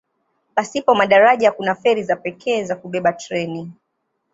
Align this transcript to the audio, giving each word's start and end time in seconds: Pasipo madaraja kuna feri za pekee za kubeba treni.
Pasipo 0.55 0.95
madaraja 0.95 1.51
kuna 1.51 1.75
feri 1.75 2.03
za 2.03 2.15
pekee 2.15 2.63
za 2.63 2.75
kubeba 2.75 3.13
treni. 3.13 3.71